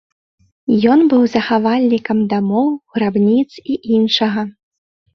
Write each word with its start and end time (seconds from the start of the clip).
Ён 0.93 0.99
быў 1.11 1.21
захавальнікам 1.35 2.25
дамоў, 2.33 2.67
грабніц 2.97 3.49
і 3.71 3.81
іншага. 4.03 4.41